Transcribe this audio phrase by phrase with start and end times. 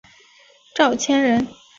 [0.75, 1.47] 赵谦人。